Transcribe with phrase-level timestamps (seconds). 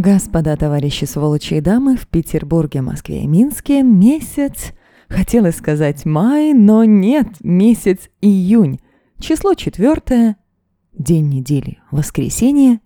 [0.00, 4.72] Господа, товарищи, сволочи и дамы, в Петербурге, Москве и Минске месяц...
[5.08, 8.78] Хотела сказать май, но нет, месяц июнь.
[9.18, 10.36] Число четвертое,
[10.92, 12.78] день недели, воскресенье,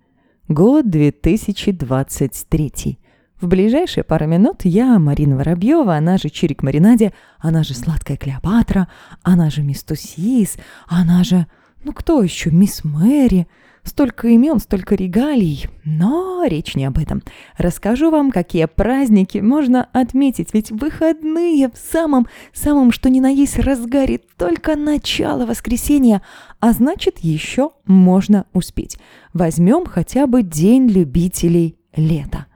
[0.48, 2.98] год 2023.
[3.40, 8.88] В ближайшие пару минут я, Марина Воробьева, она же Чирик Маринаде, она же Сладкая Клеопатра,
[9.22, 10.56] она же Мисс Тусис,
[10.88, 11.46] она же...
[11.84, 12.50] Ну кто еще?
[12.50, 13.46] Мисс Мэри.
[13.82, 15.66] Столько имен, столько регалий.
[15.84, 17.20] Но речь не об этом.
[17.58, 23.58] Расскажу вам, какие праздники можно отметить, ведь выходные в самом, самом что ни на есть
[23.58, 26.22] разгаре только начало воскресенья,
[26.60, 28.98] а значит еще можно успеть.
[29.34, 32.46] Возьмем хотя бы День любителей лета.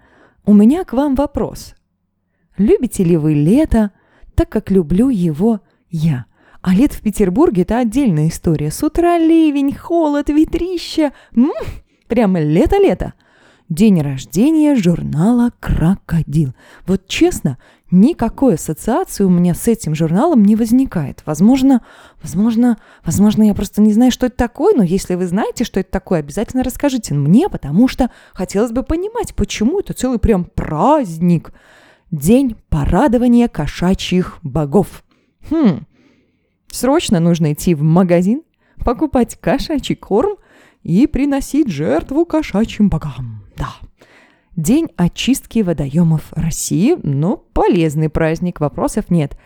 [0.45, 1.75] У меня к вам вопрос.
[2.57, 3.91] Любите ли вы лето,
[4.37, 6.27] так как люблю его я?
[6.67, 8.73] А лет в Петербурге– это отдельная история.
[8.73, 11.13] С утра ливень, холод, ветрища.
[11.33, 11.53] М-м,
[12.09, 13.13] прямо лето-лето.
[13.69, 16.57] День рождения журнала «Крокодил».
[16.85, 17.59] Вот честно,
[17.93, 21.23] никакой ассоциации у меня с этим журналом не возникает.
[21.25, 21.83] Возможно,
[22.21, 25.93] возможно, возможно, я просто не знаю, что это такое, но если вы знаете, что это
[25.93, 31.53] такое, обязательно расскажите мне, потому что хотелось бы понимать, почему это целый прям праздник.
[32.11, 35.05] День порадования кошачьих богов.
[35.49, 35.87] Хм,
[36.71, 38.43] срочно нужно идти в магазин,
[38.85, 40.37] покупать кошачий корм
[40.83, 43.45] и приносить жертву кошачьим богам.
[43.57, 43.71] Да.
[44.55, 49.37] День очистки водоемов России, но полезный праздник, вопросов нет.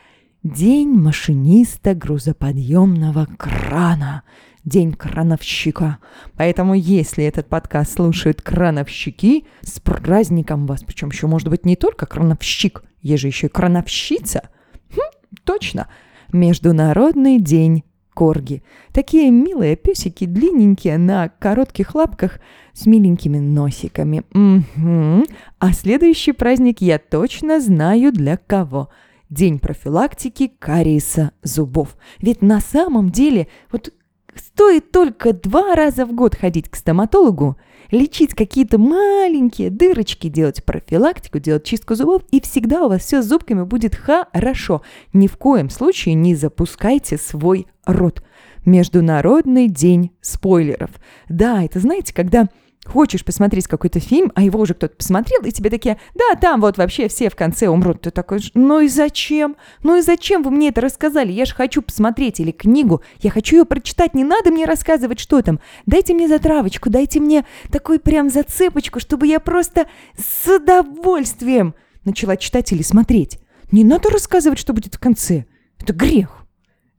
[0.43, 4.23] День машиниста грузоподъемного крана.
[4.65, 5.99] День крановщика.
[6.37, 10.83] Поэтому, если этот подкаст слушают крановщики, с праздником вас.
[10.85, 14.51] Причем еще может быть не только крановщик, есть же еще и крановщица.
[14.95, 15.89] Хм, точно.
[16.33, 18.63] Международный день корги.
[18.93, 22.41] Такие милые песики, длинненькие, на коротких лапках
[22.73, 24.25] с миленькими носиками.
[24.35, 25.25] Угу.
[25.59, 28.91] А следующий праздник я точно знаю для кого.
[29.31, 31.97] День профилактики кариеса зубов.
[32.21, 33.93] Ведь на самом деле, вот
[34.37, 37.57] стоит только два раза в год ходить к стоматологу,
[37.91, 43.27] лечить какие-то маленькие дырочки, делать профилактику, делать чистку зубов, и всегда у вас все с
[43.27, 44.83] зубками будет хорошо.
[45.13, 48.23] Ни в коем случае не запускайте свой рот.
[48.67, 50.91] Международный день спойлеров.
[51.29, 52.49] Да, это знаете, когда
[52.87, 56.79] хочешь посмотреть какой-то фильм, а его уже кто-то посмотрел, и тебе такие, да, там вот
[56.79, 58.03] вообще все в конце умрут.
[58.03, 59.57] Ты такой, ну и зачем?
[59.83, 61.31] Ну и зачем вы мне это рассказали?
[61.33, 65.43] Я же хочу посмотреть или книгу, я хочу ее прочитать, не надо мне рассказывать, что
[65.43, 65.61] там.
[65.87, 69.87] Дайте мне затравочку, дайте мне такой прям зацепочку, чтобы я просто
[70.17, 71.75] с удовольствием
[72.05, 73.39] начала читать или смотреть.
[73.71, 75.45] Не надо рассказывать, что будет в конце.
[75.79, 76.45] Это грех.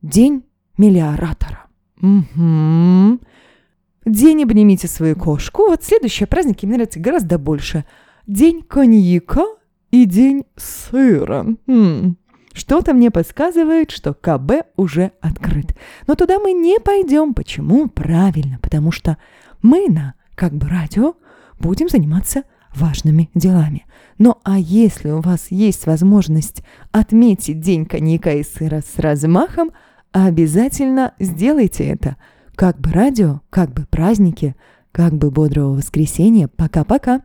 [0.01, 0.45] День
[0.77, 1.65] миллиоратора.
[2.01, 3.19] Угу.
[4.05, 5.67] День обнимите свою кошку.
[5.67, 7.85] Вот следующие праздники мне нравятся гораздо больше.
[8.25, 9.45] День коньяка
[9.91, 11.45] и день сыра.
[11.67, 12.17] М-м.
[12.53, 15.75] Что-то мне подсказывает, что КБ уже открыт.
[16.07, 17.35] Но туда мы не пойдем.
[17.35, 17.87] Почему?
[17.89, 19.17] Правильно, потому что
[19.61, 21.13] мы на как бы радио
[21.59, 23.85] будем заниматься важными делами.
[24.17, 29.71] Ну а если у вас есть возможность отметить день коньяка и сыра с размахом,
[30.11, 32.15] обязательно сделайте это–
[32.55, 34.55] как бы радио, как бы праздники,
[34.91, 36.47] как бы бодрого воскресенья.
[36.47, 37.21] Пока-пока.